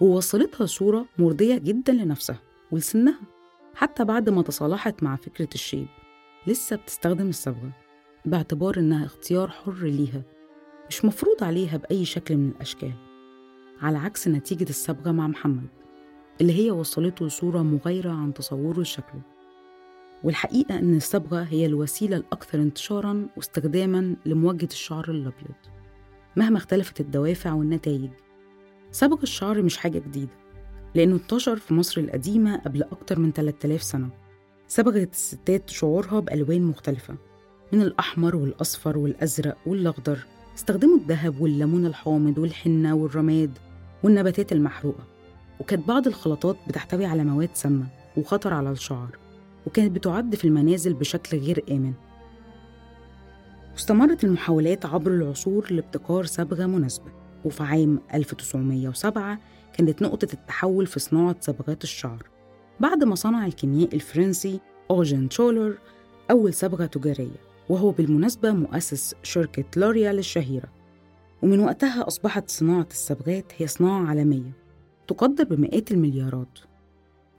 ووصلتها 0.00 0.66
صورة 0.66 1.06
مرضية 1.18 1.58
جدا 1.58 1.92
لنفسها 1.92 2.42
ولسنها 2.70 3.20
حتى 3.74 4.04
بعد 4.04 4.28
ما 4.30 4.42
تصالحت 4.42 5.02
مع 5.02 5.16
فكرة 5.16 5.48
الشيب. 5.54 5.86
لسه 6.46 6.76
بتستخدم 6.76 7.28
الصبغة 7.28 7.70
باعتبار 8.24 8.78
إنها 8.78 9.06
اختيار 9.06 9.48
حر 9.50 9.84
ليها 9.84 10.22
مش 10.88 11.04
مفروض 11.04 11.44
عليها 11.44 11.76
بأي 11.76 12.04
شكل 12.04 12.36
من 12.36 12.48
الأشكال 12.48 12.92
على 13.82 13.98
عكس 13.98 14.28
نتيجة 14.28 14.70
الصبغة 14.70 15.12
مع 15.12 15.26
محمد 15.26 15.68
اللي 16.40 16.66
هي 16.66 16.70
وصلته 16.70 17.26
لصورة 17.26 17.62
مغايرة 17.62 18.10
عن 18.10 18.34
تصوره 18.34 18.80
لشكله 18.80 19.20
والحقيقة 20.24 20.78
إن 20.78 20.96
الصبغة 20.96 21.42
هي 21.42 21.66
الوسيلة 21.66 22.16
الأكثر 22.16 22.58
انتشاراً 22.58 23.28
واستخداماً 23.36 24.16
لمواجهة 24.26 24.68
الشعر 24.72 25.10
الأبيض 25.10 25.54
مهما 26.36 26.56
اختلفت 26.56 27.00
الدوافع 27.00 27.52
والنتائج. 27.52 28.10
صبغ 28.92 29.22
الشعر 29.22 29.62
مش 29.62 29.76
حاجة 29.76 29.98
جديدة 29.98 30.32
لأنه 30.94 31.14
انتشر 31.14 31.56
في 31.56 31.74
مصر 31.74 32.00
القديمة 32.00 32.56
قبل 32.56 32.82
أكتر 32.82 33.18
من 33.18 33.32
3000 33.32 33.82
سنة. 33.82 34.25
صبغت 34.68 35.12
الستات 35.12 35.70
شعورها 35.70 36.20
بألوان 36.20 36.62
مختلفة 36.62 37.14
من 37.72 37.82
الأحمر 37.82 38.36
والأصفر 38.36 38.98
والأزرق 38.98 39.56
والأخضر. 39.66 40.26
استخدموا 40.54 40.96
الذهب 40.96 41.40
والليمون 41.40 41.86
الحامض 41.86 42.38
والحنة 42.38 42.94
والرماد 42.94 43.58
والنباتات 44.02 44.52
المحروقة. 44.52 45.04
وكانت 45.60 45.88
بعض 45.88 46.06
الخلطات 46.06 46.56
بتحتوي 46.68 47.06
على 47.06 47.24
مواد 47.24 47.50
سامة 47.54 47.86
وخطر 48.16 48.54
على 48.54 48.70
الشعر 48.70 49.18
وكانت 49.66 49.92
بتعد 49.92 50.34
في 50.34 50.44
المنازل 50.44 50.94
بشكل 50.94 51.38
غير 51.38 51.64
آمن. 51.70 51.92
واستمرت 53.72 54.24
المحاولات 54.24 54.86
عبر 54.86 55.10
العصور 55.10 55.66
لابتكار 55.72 56.24
صبغة 56.24 56.66
مناسبة 56.66 57.12
وفي 57.44 57.62
عام 57.62 58.00
1907 58.14 59.38
كانت 59.72 60.02
نقطة 60.02 60.28
التحول 60.32 60.86
في 60.86 61.00
صناعة 61.00 61.36
صبغات 61.40 61.84
الشعر. 61.84 62.35
بعد 62.80 63.04
ما 63.04 63.14
صنع 63.14 63.46
الكيميائي 63.46 63.96
الفرنسي 63.96 64.60
أوجن 64.90 65.28
تشولر 65.28 65.78
أول 66.30 66.54
صبغة 66.54 66.86
تجارية 66.86 67.46
وهو 67.68 67.90
بالمناسبة 67.90 68.52
مؤسس 68.52 69.14
شركة 69.22 69.64
لوريال 69.76 70.18
الشهيرة 70.18 70.68
ومن 71.42 71.60
وقتها 71.60 72.06
أصبحت 72.06 72.50
صناعة 72.50 72.86
الصبغات 72.90 73.52
هي 73.56 73.66
صناعة 73.66 74.06
عالمية 74.06 74.52
تقدر 75.08 75.44
بمئات 75.44 75.90
المليارات. 75.90 76.58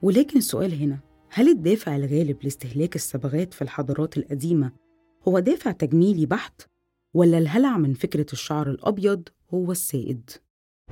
ولكن 0.01 0.37
السؤال 0.37 0.81
هنا 0.81 0.99
هل 1.29 1.49
الدافع 1.49 1.95
الغالب 1.95 2.37
لاستهلاك 2.43 2.95
الصبغات 2.95 3.53
في 3.53 3.61
الحضارات 3.61 4.17
القديمة 4.17 4.71
هو 5.27 5.39
دافع 5.39 5.71
تجميلي 5.71 6.25
بحت؟ 6.25 6.61
ولا 7.13 7.37
الهلع 7.37 7.77
من 7.77 7.93
فكرة 7.93 8.25
الشعر 8.33 8.69
الأبيض 8.69 9.29
هو 9.53 9.71
السائد؟ 9.71 10.29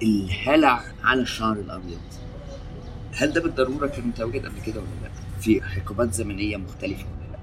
الهلع 0.01 0.83
على 1.03 1.21
الشعر 1.21 1.59
الأبيض. 1.59 2.01
هل 3.15 3.31
ده 3.33 3.41
بالضرورة 3.41 3.87
كان 3.87 4.07
متواجد 4.07 4.45
قبل 4.45 4.61
كده 4.61 4.79
ولا 4.79 4.89
لأ؟ 5.03 5.39
في 5.41 5.61
حقبات 5.61 6.13
زمنية 6.13 6.57
مختلفة 6.57 7.03
ولا 7.05 7.31
لأ؟ 7.31 7.39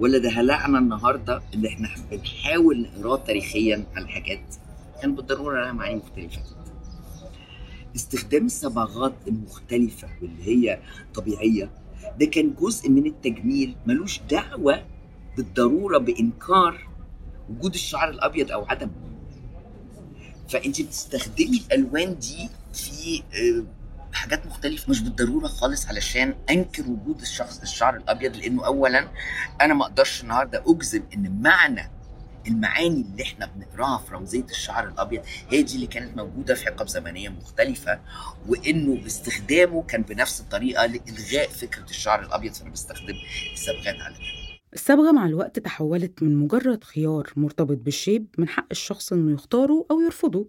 ولا 0.00 0.18
ده 0.18 0.30
هلعنا 0.30 0.78
النهارده 0.78 1.42
اللي 1.54 1.68
إحنا 1.68 1.88
بنحاول 2.10 2.80
نقرأه 2.96 3.16
تاريخيا 3.16 3.84
على 3.96 4.08
حاجات 4.08 4.54
كان 5.02 5.14
بالضرورة 5.14 5.60
لها 5.64 5.72
معاني 5.72 5.96
مختلفة 5.96 6.42
استخدام 7.96 8.46
الصبغات 8.46 9.14
المختلفه 9.28 10.08
واللي 10.22 10.44
هي 10.68 10.78
طبيعية 11.14 11.70
ده 12.20 12.26
كان 12.26 12.54
جزء 12.60 12.88
من 12.90 13.06
التجميل 13.06 13.76
ملوش 13.86 14.20
دعوة 14.30 14.84
بالضرورة 15.36 15.98
بإنكار 15.98 16.88
وجود 17.50 17.74
الشعر 17.74 18.08
الأبيض 18.10 18.50
أو 18.52 18.64
عدمه 18.64 18.90
فأنت 20.48 20.82
بتستخدمي 20.82 21.62
الألوان 21.66 22.18
دي 22.18 22.48
في 22.72 23.22
آه، 24.12 24.16
حاجات 24.16 24.46
مختلفة 24.46 24.90
مش 24.90 25.00
بالضرورة 25.00 25.46
خالص 25.46 25.86
علشان 25.88 26.34
أنكر 26.50 26.82
وجود 26.82 27.20
الشخص 27.20 27.60
الشعر 27.60 27.96
الأبيض 27.96 28.36
لأنه 28.36 28.66
أولا 28.66 29.08
أنا 29.60 29.74
ما 29.74 29.84
أقدرش 29.84 30.22
النهاردة 30.22 30.62
أجزم 30.66 31.02
إن 31.14 31.42
معنى 31.42 31.90
المعاني 32.46 33.00
اللي 33.12 33.22
إحنا 33.22 33.46
بنقراها 33.46 33.98
في 33.98 34.14
رمزية 34.14 34.44
الشعر 34.44 34.88
الأبيض 34.88 35.22
هي 35.50 35.62
دي 35.62 35.74
اللي 35.74 35.86
كانت 35.86 36.16
موجودة 36.16 36.54
في 36.54 36.64
حقب 36.66 36.88
زمنية 36.88 37.28
مختلفة 37.28 38.00
وإنه 38.48 39.06
استخدامه 39.06 39.82
كان 39.82 40.02
بنفس 40.02 40.40
الطريقة 40.40 40.86
لإلغاء 40.86 41.48
فكرة 41.48 41.84
الشعر 41.90 42.22
الأبيض 42.22 42.52
فأنا 42.52 42.70
بستخدم 42.70 43.14
الصبغات 43.52 44.00
على 44.00 44.16
الصبغة 44.74 45.12
مع 45.12 45.26
الوقت 45.26 45.58
تحولت 45.58 46.22
من 46.22 46.36
مجرد 46.36 46.84
خيار 46.84 47.32
مرتبط 47.36 47.76
بالشيب 47.78 48.26
من 48.38 48.48
حق 48.48 48.66
الشخص 48.70 49.12
إنه 49.12 49.32
يختاره 49.32 49.86
أو 49.90 50.00
يرفضه 50.00 50.48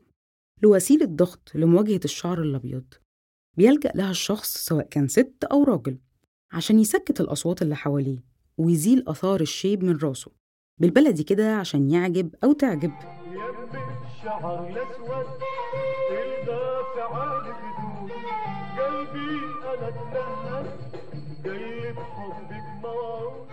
لوسيلة 0.64 1.06
ضغط 1.06 1.52
لمواجهة 1.56 2.00
الشعر 2.06 2.42
الأبيض. 2.42 2.84
بيلجأ 3.58 3.92
لها 3.96 4.12
الشخص 4.12 4.58
سواء 4.58 4.88
كان 4.88 5.08
ست 5.08 5.44
أو 5.52 5.64
راجل 5.64 5.98
عشان 6.52 6.80
يسكت 6.80 7.22
الأصوات 7.22 7.62
اللي 7.62 7.76
حواليه 7.76 8.24
ويزيل 8.58 9.04
آثار 9.08 9.42
الشيب 9.42 9.84
من 9.84 9.98
راسه. 9.98 10.32
بالبلدي 10.80 11.24
كده 11.24 11.56
عشان 11.56 11.92
يعجب 11.92 12.36
أو 12.44 12.54
تعجب. 12.54 12.92
الشعر 14.06 14.68
الدافع 16.42 17.38
قلبي 18.78 19.42
موعود 22.84 23.48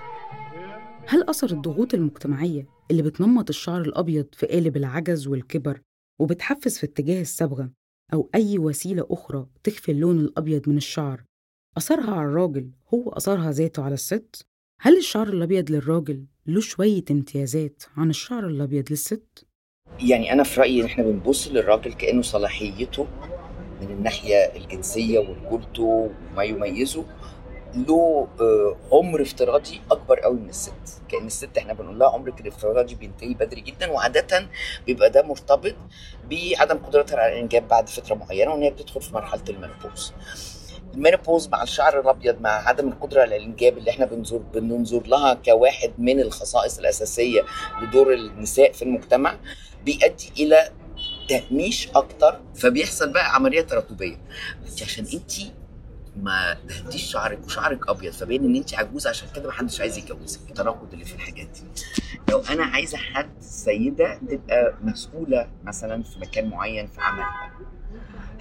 هل 1.06 1.28
أثر 1.28 1.50
الضغوط 1.50 1.94
المجتمعية 1.94 2.66
اللي 2.90 3.02
بتنمط 3.02 3.48
الشعر 3.48 3.80
الأبيض 3.80 4.26
في 4.32 4.46
قالب 4.46 4.76
العجز 4.76 5.26
والكبر 5.26 5.80
وبتحفز 6.18 6.78
في 6.78 6.86
اتجاه 6.86 7.20
الصبغة 7.22 7.70
أو 8.12 8.30
أي 8.34 8.58
وسيلة 8.58 9.06
أخرى 9.10 9.46
تخفي 9.64 9.92
اللون 9.92 10.18
الأبيض 10.18 10.68
من 10.68 10.76
الشعر 10.76 11.24
أثرها 11.76 12.10
على 12.10 12.28
الراجل 12.28 12.70
هو 12.94 13.08
أثرها 13.10 13.52
ذاته 13.52 13.82
على 13.82 13.94
الست؟ 13.94 14.46
هل 14.80 14.96
الشعر 14.98 15.28
الأبيض 15.28 15.70
للراجل 15.70 16.24
له 16.46 16.60
شوية 16.60 17.04
امتيازات 17.10 17.82
عن 17.96 18.10
الشعر 18.10 18.46
الأبيض 18.46 18.84
للست؟ 18.90 19.46
يعني 20.00 20.32
أنا 20.32 20.42
في 20.42 20.60
رأيي 20.60 20.80
إن 20.80 20.84
إحنا 20.86 21.04
بنبص 21.04 21.48
للراجل 21.48 21.92
كأنه 21.92 22.22
صلاحيته 22.22 23.06
من 23.82 23.90
الناحية 23.90 24.36
الجنسية 24.36 25.18
ورجولته 25.18 25.82
وما 26.32 26.44
يميزه 26.44 27.04
له 27.76 28.28
آه، 28.40 28.76
عمر 28.92 29.22
افتراضي 29.22 29.80
أكبر 29.90 30.20
قوي 30.20 30.36
من 30.36 30.48
الست. 30.48 30.72
كأن 31.08 31.26
الست 31.26 31.58
إحنا 31.58 31.72
بنقول 31.72 31.98
لها 31.98 32.08
عمرك 32.10 32.40
الافتراضي 32.40 32.94
بينتهي 32.94 33.34
بدري 33.34 33.60
جدا 33.60 33.90
وعاده 33.90 34.48
بيبقى 34.86 35.10
ده 35.10 35.22
مرتبط 35.22 35.74
بعدم 36.30 36.78
قدرتها 36.78 37.18
على 37.18 37.32
الإنجاب 37.32 37.68
بعد 37.68 37.88
فترة 37.88 38.14
معينة 38.14 38.52
وإن 38.52 38.62
هي 38.62 38.70
بتدخل 38.70 39.00
في 39.02 39.14
مرحلة 39.14 39.42
ال 39.48 39.55
menopause 39.55 40.12
ال 40.94 41.00
menopause 41.00 41.48
مع 41.48 41.62
الشعر 41.62 42.00
الأبيض 42.00 42.40
مع 42.40 42.50
عدم 42.68 42.88
القدرة 42.88 43.20
على 43.22 43.36
الإنجاب 43.36 43.78
اللي 43.78 43.90
إحنا 43.90 44.06
بننظر 44.06 44.38
بننظر 44.38 45.06
لها 45.06 45.34
كواحد 45.34 45.92
من 45.98 46.20
الخصائص 46.20 46.78
الأساسية 46.78 47.42
لدور 47.82 48.14
النساء 48.14 48.72
في 48.72 48.82
المجتمع 48.82 49.36
بيؤدي 49.84 50.32
إلى 50.38 50.70
تهميش 51.28 51.88
أكتر 51.94 52.40
فبيحصل 52.54 53.12
بقى 53.12 53.34
عمليه 53.34 53.60
تراتبيه 53.60 54.16
عشان 54.82 55.06
انت 55.12 55.32
ما 56.22 56.56
دهنتيش 56.68 57.02
شعرك 57.02 57.44
وشعرك 57.46 57.88
أبيض 57.88 58.12
فبين 58.12 58.44
إن 58.44 58.56
انت 58.56 58.74
عجوزة 58.74 59.10
عشان 59.10 59.28
كده 59.36 59.48
محدش 59.48 59.80
عايز 59.80 59.98
يتجوزك. 59.98 60.40
التناقض 60.48 60.92
اللي 60.92 61.04
في 61.04 61.14
الحاجات 61.14 61.46
دي. 61.46 61.62
لو 62.30 62.40
أنا 62.50 62.64
عايزة 62.64 62.98
حد 62.98 63.30
سيدة 63.40 64.18
تبقى 64.28 64.74
مسؤولة 64.82 65.48
مثلا 65.64 66.02
في 66.02 66.18
مكان 66.20 66.50
معين 66.50 66.86
في 66.86 67.00
عملها 67.00 67.50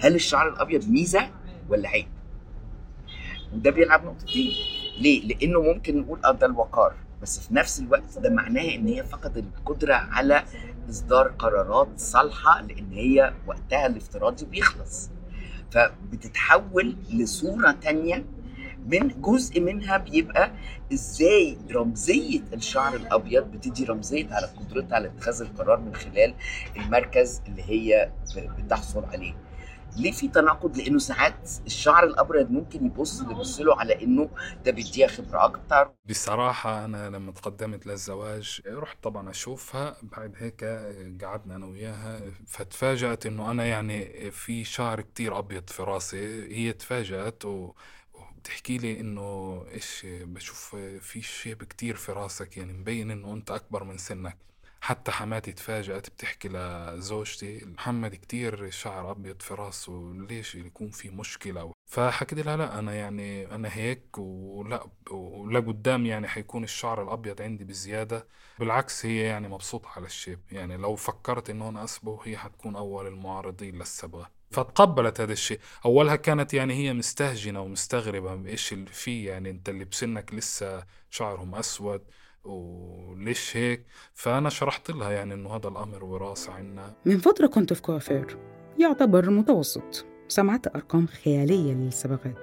هل 0.00 0.14
الشعر 0.14 0.48
الأبيض 0.48 0.88
ميزة 0.88 1.30
ولا 1.68 1.88
عيب؟ 1.88 2.06
وده 3.54 3.70
بيلعب 3.70 4.04
نقطتين 4.04 4.52
ليه؟ 4.98 5.26
لأنه 5.26 5.62
ممكن 5.62 6.00
نقول 6.00 6.24
آه 6.24 6.32
ده 6.32 6.46
الوقار. 6.46 6.94
بس 7.22 7.40
في 7.48 7.54
نفس 7.54 7.80
الوقت 7.80 8.18
ده 8.18 8.30
معناه 8.30 8.74
إن 8.74 8.86
هي 8.88 9.04
فقدت 9.04 9.44
القدرة 9.58 9.94
على 9.94 10.44
إصدار 10.90 11.28
قرارات 11.28 11.88
صالحة 11.96 12.62
لأن 12.62 12.92
هي 12.92 13.34
وقتها 13.46 13.86
الافتراضي 13.86 14.44
بيخلص. 14.46 15.10
فبتتحول 15.74 16.96
لصورة 17.12 17.70
تانية 17.72 18.24
من 18.86 19.20
جزء 19.20 19.60
منها 19.60 19.96
بيبقى 19.96 20.50
إزاي 20.92 21.58
رمزية 21.70 22.40
الشعر 22.52 22.96
الأبيض 22.96 23.44
بتدي 23.44 23.84
رمزية 23.84 24.26
على 24.34 24.46
قدرتها 24.46 24.94
على 24.94 25.08
اتخاذ 25.08 25.40
القرار 25.42 25.80
من 25.80 25.94
خلال 25.94 26.34
المركز 26.76 27.42
اللي 27.48 27.62
هي 27.62 28.10
بتحصل 28.36 29.04
عليه. 29.04 29.34
ليه 29.96 30.12
في 30.12 30.28
تناقض؟ 30.28 30.76
لأنه 30.76 30.98
ساعات 30.98 31.50
الشعر 31.66 32.04
الأبيض 32.04 32.50
ممكن 32.50 32.86
يبص 32.86 33.20
يبص 33.20 33.60
له 33.60 33.80
على 33.80 34.02
إنه 34.04 34.30
ده 34.64 34.70
بيديها 34.72 35.08
خبرة 35.08 35.44
أكتر. 35.44 35.90
بصراحة 36.08 36.84
أنا 36.84 37.10
لما 37.10 37.32
تقدمت 37.32 37.86
للزواج 37.86 38.60
رحت 38.66 39.02
طبعا 39.02 39.30
أشوفها 39.30 39.96
بعد 40.02 40.34
هيك 40.38 40.64
قعدنا 41.24 41.56
أنا 41.56 41.66
وياها. 41.66 42.20
فتفاجأت 42.46 43.26
إنه 43.26 43.50
أنا 43.50 43.64
يعني 43.64 44.30
في 44.30 44.64
شعر 44.64 45.00
كتير 45.00 45.38
أبيض 45.38 45.70
في 45.70 45.82
راسي. 45.82 46.56
هي 46.56 46.72
تفاجأت 46.72 47.44
و 47.44 47.72
وبتحكي 48.14 48.78
لي 48.78 49.00
إنه 49.00 49.64
إيش 49.74 50.06
بشوف 50.06 50.76
في 51.00 51.22
شيب 51.22 51.62
كتير 51.64 51.96
في 51.96 52.12
راسك 52.12 52.56
يعني 52.56 52.72
مبين 52.72 53.10
إنه 53.10 53.32
أنت 53.34 53.50
أكبر 53.50 53.84
من 53.84 53.98
سنك. 53.98 54.38
حتى 54.84 55.12
حماتي 55.12 55.52
تفاجأت 55.52 56.10
بتحكي 56.10 56.48
لزوجتي 56.48 57.64
محمد 57.64 58.14
كتير 58.14 58.70
شعر 58.70 59.10
أبيض 59.10 59.42
في 59.42 59.54
راسه 59.54 60.12
ليش 60.28 60.54
يكون 60.54 60.90
في 60.90 61.10
مشكلة؟ 61.10 61.72
فحكيت 61.90 62.38
لها 62.38 62.56
لا 62.56 62.78
أنا 62.78 62.94
يعني 62.94 63.54
أنا 63.54 63.68
هيك 63.72 64.18
ولا 64.18 64.86
ولا 65.10 65.60
قدام 65.60 66.06
يعني 66.06 66.28
حيكون 66.28 66.64
الشعر 66.64 67.02
الأبيض 67.02 67.42
عندي 67.42 67.64
بزيادة. 67.64 68.26
بالعكس 68.58 69.06
هي 69.06 69.20
يعني 69.20 69.48
مبسوطة 69.48 69.88
على 69.96 70.06
الشيب. 70.06 70.40
يعني 70.52 70.76
لو 70.76 70.96
فكرت 70.96 71.50
إنه 71.50 71.68
أنا 71.68 71.84
أصبغ 71.84 72.22
هي 72.24 72.36
حتكون 72.36 72.76
أول 72.76 73.06
المعارضين 73.06 73.78
للصبغة 73.78 74.30
فتقبلت 74.50 75.20
هذا 75.20 75.32
الشيء. 75.32 75.60
أولها 75.84 76.16
كانت 76.16 76.54
يعني 76.54 76.74
هي 76.74 76.92
مستهجنة 76.92 77.60
ومستغربة 77.60 78.48
إيش 78.48 78.72
اللي 78.72 78.86
فيه 78.86 79.30
يعني؟ 79.30 79.50
أنت 79.50 79.68
اللي 79.68 79.84
بسنك 79.84 80.34
لسه 80.34 80.84
شعرهم 81.10 81.54
أسود. 81.54 82.04
وليش 82.44 83.56
هيك؟ 83.56 83.86
فأنا 84.14 84.48
شرحت 84.48 84.90
لها 84.90 85.10
يعني 85.10 85.34
إنه 85.34 85.56
هذا 85.56 85.68
الأمر 85.68 86.04
وراثة 86.04 86.52
عنا. 86.52 86.94
من 87.04 87.18
فترة 87.18 87.46
كنت 87.46 87.72
في 87.72 87.82
كوافير 87.82 88.38
يعتبر 88.78 89.30
متوسط. 89.30 90.06
سمعت 90.28 90.66
أرقام 90.66 91.06
خيالية 91.06 91.72
للصبغات 91.72 92.38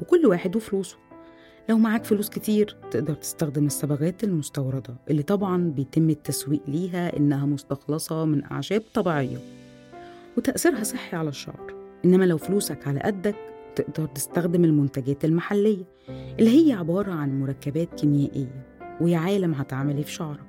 وكل 0.00 0.26
واحد 0.26 0.56
وفلوسه. 0.56 0.96
لو 1.68 1.78
معاك 1.78 2.04
فلوس 2.04 2.28
كتير 2.28 2.76
تقدر 2.90 3.14
تستخدم 3.14 3.66
الصبغات 3.66 4.24
المستوردة 4.24 4.94
اللي 5.10 5.22
طبعا 5.22 5.72
بيتم 5.76 6.10
التسويق 6.10 6.62
ليها 6.68 7.16
إنها 7.16 7.46
مستخلصة 7.46 8.24
من 8.24 8.44
أعشاب 8.44 8.82
طبيعية. 8.94 9.38
وتأثيرها 10.36 10.82
صحي 10.82 11.16
على 11.16 11.28
الشعر. 11.28 11.74
إنما 12.04 12.24
لو 12.24 12.38
فلوسك 12.38 12.88
على 12.88 13.00
قدك 13.00 13.36
تقدر 13.76 14.06
تستخدم 14.06 14.64
المنتجات 14.64 15.24
المحلية 15.24 15.84
اللي 16.08 16.68
هي 16.68 16.72
عبارة 16.72 17.12
عن 17.12 17.40
مركبات 17.40 17.94
كيميائية. 17.94 18.67
ويا 19.00 19.18
عالم 19.18 19.54
هتعمل 19.54 20.04
في 20.04 20.12
شعرك 20.12 20.46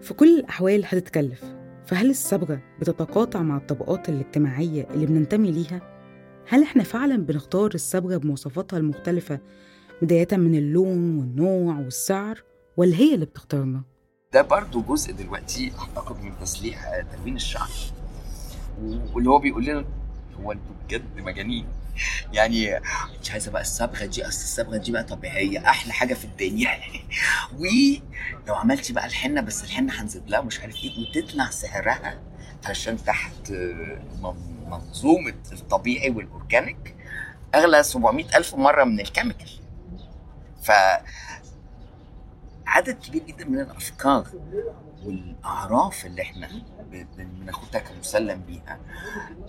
في 0.00 0.14
كل 0.14 0.38
الأحوال 0.38 0.82
هتتكلف 0.84 1.44
فهل 1.86 2.10
الصبغة 2.10 2.60
بتتقاطع 2.80 3.42
مع 3.42 3.56
الطبقات 3.56 4.08
الاجتماعية 4.08 4.86
اللي 4.90 5.06
بننتمي 5.06 5.50
ليها 5.50 5.82
هل 6.48 6.62
إحنا 6.62 6.82
فعلا 6.82 7.16
بنختار 7.16 7.70
الصبغة 7.74 8.16
بمواصفاتها 8.16 8.76
المختلفة 8.76 9.40
بداية 10.02 10.28
من 10.32 10.54
اللون 10.54 11.18
والنوع 11.18 11.78
والسعر 11.78 12.42
ولا 12.76 12.96
هي 12.96 13.14
اللي 13.14 13.26
بتختارنا؟ 13.26 13.82
ده 14.32 14.42
برضو 14.42 14.82
جزء 14.82 15.12
دلوقتي 15.12 15.72
أعتقد 15.78 16.22
من 16.22 16.32
تسليح 16.40 17.00
تلوين 17.12 17.36
الشعر 17.36 17.68
واللي 19.14 19.30
هو 19.30 19.38
بيقول 19.38 19.64
لنا 19.64 19.84
هو 20.42 20.52
أنتوا 20.52 20.74
بجد 20.84 21.20
مجانين. 21.20 21.66
يعني 22.32 22.80
مش 23.22 23.30
عايزة 23.30 23.50
بقى 23.50 23.62
الصبغة 23.62 24.04
دي 24.04 24.28
أصل 24.28 24.42
الصبغة 24.42 24.76
دي 24.76 24.92
بقى 24.92 25.04
طبيعية 25.04 25.58
أحلى 25.70 25.92
حاجة 25.92 26.14
في 26.14 26.24
الدنيا. 26.24 26.70
ولو 27.58 28.54
عملتي 28.54 28.92
بقى 28.92 29.06
الحنة 29.06 29.40
بس 29.40 29.64
الحنة 29.64 30.02
هنزيد 30.02 30.30
لها 30.30 30.40
مش 30.40 30.60
عارف 30.60 30.76
إيه 30.76 30.90
وتطلع 31.08 31.50
سعرها 31.50 32.20
عشان 32.66 33.04
تحت 33.04 33.50
من- 34.22 34.68
منظومة 34.70 35.34
الطبيعي 35.52 36.10
وال 36.10 36.29
organic 36.29 36.94
أغلى 37.54 37.82
700 37.82 38.36
ألف 38.36 38.54
مرة 38.54 38.84
من 38.84 39.00
ال 39.00 39.05
chemical. 39.05 39.50
ف 40.62 40.70
عدد 42.66 42.98
كبير 43.06 43.22
جدا 43.22 43.44
من 43.44 43.60
الأفكار 43.60 44.26
والأعراف 45.04 46.06
اللي 46.06 46.22
إحنا 46.22 46.48
ب- 46.92 47.06
بناخدها 47.40 47.80
كمسلم 47.80 48.40
بيها. 48.48 48.80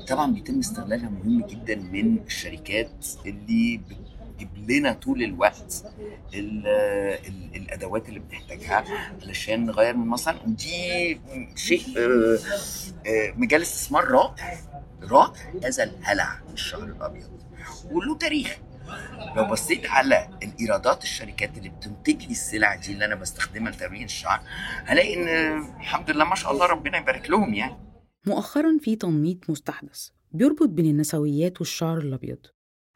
طبعا 0.08 0.32
بيتم 0.34 0.60
استغلالها 0.60 1.10
مهم 1.10 1.46
جدا 1.48 1.76
من 1.76 2.18
الشركات 2.18 3.06
اللي 3.26 3.78
بتجيب 3.78 4.70
لنا 4.72 4.94
طول 4.94 5.24
الوقت 5.24 5.84
ال 6.34 6.68
ال 7.28 7.56
الأدوات 7.56 8.10
اللي 8.10 8.20
بنحتاجها 8.20 8.84
علشان 9.24 9.66
نغير 9.66 9.98
من 9.98 10.08
مصنع. 10.08 10.42
ودي 10.48 11.20
شيء 11.56 11.82
آه، 11.98 12.38
آه، 13.08 13.34
مجال 13.38 13.62
استثمار 13.62 14.06
رائع 14.08 14.60
رائع. 15.04 15.34
هذا 15.64 15.84
الهلع 15.84 16.40
الشهر 16.54 16.84
الأبيض. 16.84 17.30
وله 17.92 18.18
تاريخ 18.18 18.58
لو 19.36 19.46
بصيت 19.46 19.86
على 19.86 20.30
الإيرادات 20.44 21.04
الشركات 21.04 21.58
اللي 21.58 21.70
بتنتج 21.70 22.24
لي 22.26 22.32
السلع 22.32 22.76
دي 22.76 22.94
اللي 22.94 23.06
أنا 23.06 23.16
بستخدمها 23.16 23.72
لتلوين 23.72 24.04
الشعر 24.04 24.42
هلاقي 24.86 25.14
إن 25.16 25.58
الحمد 25.80 26.12
لله 26.12 26.26
ما 26.26 26.36
شاء 26.36 26.52
الله 26.52 26.66
ربنا 26.66 26.98
يبارك 26.98 27.30
لهم 27.30 27.54
يعني. 27.54 27.78
مؤخرا 28.28 28.78
في 28.82 28.96
تنميط 28.96 29.50
مستحدث 29.50 30.10
بيربط 30.32 30.68
بين 30.70 30.86
النسويات 30.86 31.62
والشعر 31.62 31.98
الأبيض. 31.98 32.38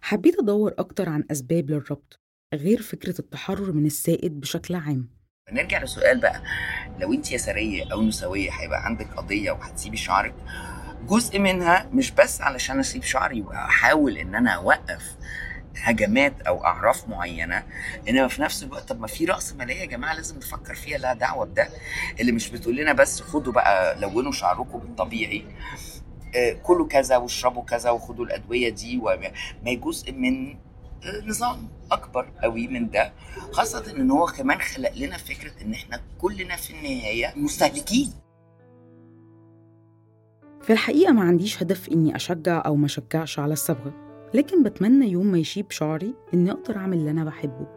حبيت 0.01 0.39
أدور 0.39 0.73
أكتر 0.77 1.09
عن 1.09 1.23
أسباب 1.31 1.69
للربط 1.69 2.19
غير 2.53 2.81
فكرة 2.81 3.15
التحرر 3.19 3.71
من 3.71 3.85
السائد 3.85 4.39
بشكل 4.39 4.75
عام. 4.75 5.09
نرجع 5.51 5.83
لسؤال 5.83 6.19
بقى. 6.19 6.41
لو 6.99 7.13
أنت 7.13 7.31
يساريه 7.31 7.91
أو 7.91 8.01
نسوية 8.01 8.51
هيبقى 8.51 8.85
عندك 8.85 9.07
قضية 9.13 9.51
وهتسيبي 9.51 9.97
شعرك 9.97 10.35
جزء 11.07 11.39
منها 11.39 11.89
مش 11.93 12.11
بس 12.11 12.41
علشان 12.41 12.79
أسيب 12.79 13.03
شعري 13.03 13.41
وأحاول 13.41 14.17
إن 14.17 14.35
أنا 14.35 14.51
أوقف 14.51 15.15
هجمات 15.77 16.41
أو 16.41 16.65
أعراف 16.65 17.09
معينة 17.09 17.63
إنما 18.09 18.27
في 18.27 18.41
نفس 18.41 18.63
الوقت 18.63 18.89
طب 18.89 18.99
ما 19.01 19.07
في 19.07 19.25
رأس 19.25 19.53
مالية 19.53 19.75
يا 19.75 19.85
جماعة 19.85 20.13
لازم 20.13 20.37
نفكر 20.37 20.75
فيها 20.75 20.97
لها 20.97 21.13
دعوة 21.13 21.45
بده. 21.45 21.67
اللي 22.19 22.31
مش 22.31 22.49
بتقول 22.49 22.75
لنا 22.75 22.93
بس 22.93 23.21
خدوا 23.21 23.53
بقى 23.53 23.99
لونوا 23.99 24.31
شعركم 24.31 24.79
بالطبيعي 24.79 25.45
آه، 26.35 26.53
كلوا 26.53 26.87
كذا 26.87 27.17
واشربوا 27.17 27.63
كذا 27.63 27.89
وخدوا 27.89 28.25
الأدوية 28.25 28.69
دي 28.69 28.97
وما 28.97 29.31
ما 29.65 29.73
جزء 29.73 30.11
من 30.11 30.49
آه، 30.51 31.25
نظام 31.25 31.67
أكبر 31.91 32.31
قوي 32.43 32.67
من 32.67 32.89
ده. 32.89 33.13
خاصة 33.51 33.91
إن 33.97 34.11
هو 34.11 34.25
كمان 34.25 34.59
خلق 34.59 34.91
لنا 34.95 35.17
فكرة 35.17 35.51
إن 35.61 35.73
إحنا 35.73 36.01
كلنا 36.17 36.55
في 36.55 36.73
النهاية 36.73 37.33
مستهلكين. 37.35 38.13
في 40.61 40.73
الحقيقة 40.73 41.13
ما 41.13 41.21
عنديش 41.21 41.63
هدف 41.63 41.89
إني 41.89 42.15
أشجع 42.15 42.63
أو 42.65 42.75
ما 42.75 42.85
أشجعش 42.85 43.39
على 43.39 43.53
الصبغة. 43.53 44.02
لكن 44.33 44.63
بتمنى 44.63 45.11
يوم 45.11 45.25
ما 45.25 45.37
يشيب 45.37 45.71
شعري 45.71 46.13
إني 46.33 46.51
أقدر 46.51 46.77
أعمل 46.77 46.97
اللي 46.97 47.11
أنا 47.11 47.23
بحبه 47.23 47.67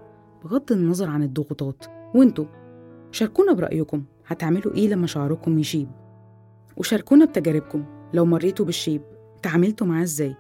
بغض 0.44 0.72
النظر 0.72 1.08
عن 1.10 1.22
الضغوطات. 1.22 1.84
وأنتوا؟ 2.14 2.44
شاركونا 3.10 3.52
برأيكم 3.52 4.04
هتعملوا 4.26 4.74
إيه 4.74 4.88
لما 4.88 5.06
شعركم 5.06 5.58
يشيب؟ 5.58 5.88
وشاركونا 6.76 7.24
بتجاربكم 7.24 7.84
لو 8.14 8.24
مريتوا 8.24 8.66
بالشيب 8.66 9.02
تعاملتوا 9.42 9.86
معاه 9.86 10.02
إزاي؟ 10.02 10.34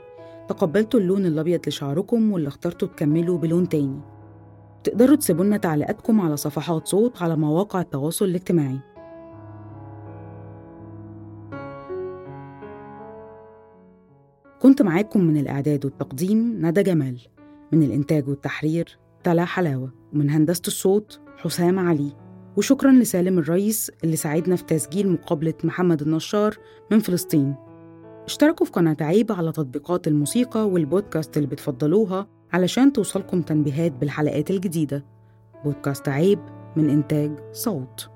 تقبلتوا 0.48 1.00
اللون 1.00 1.26
الأبيض 1.26 1.60
لشعركم 1.68 2.32
ولا 2.32 2.48
اخترتوا 2.48 2.88
تكملوا 2.88 3.38
بلون 3.38 3.68
تاني؟ 3.68 4.00
تقدروا 4.84 5.16
تسيبوا 5.16 5.44
لنا 5.44 5.56
تعليقاتكم 5.56 6.20
على 6.20 6.36
صفحات 6.36 6.86
صوت 6.86 7.22
على 7.22 7.36
مواقع 7.36 7.80
التواصل 7.80 8.24
الاجتماعي. 8.24 8.78
كنت 14.66 14.82
معاكم 14.82 15.24
من 15.24 15.36
الإعداد 15.36 15.84
والتقديم 15.84 16.66
ندى 16.66 16.82
جمال 16.82 17.20
من 17.72 17.82
الإنتاج 17.82 18.28
والتحرير 18.28 18.98
تلا 19.24 19.44
حلاوة 19.44 19.92
ومن 20.12 20.30
هندسة 20.30 20.62
الصوت 20.66 21.20
حسام 21.36 21.78
علي. 21.78 22.12
وشكرا 22.56 22.92
لسالم 22.92 23.38
الرئيس 23.38 23.90
اللي 24.04 24.16
ساعدنا 24.16 24.56
في 24.56 24.64
تسجيل 24.64 25.12
مقابلة 25.12 25.54
محمد 25.64 26.02
النشار 26.02 26.56
من 26.90 26.98
فلسطين. 26.98 27.54
اشتركوا 28.24 28.66
في 28.66 28.72
قناة 28.72 28.96
عيب 29.00 29.32
على 29.32 29.52
تطبيقات 29.52 30.08
الموسيقى 30.08 30.68
والبودكاست 30.68 31.36
اللي 31.36 31.48
بتفضلوها 31.48 32.26
علشان 32.52 32.92
توصلكم 32.92 33.42
تنبيهات 33.42 33.92
بالحلقات 33.92 34.50
الجديدة. 34.50 35.04
بودكاست 35.64 36.08
عيب 36.08 36.38
من 36.76 36.90
إنتاج 36.90 37.30
صوت. 37.52 38.15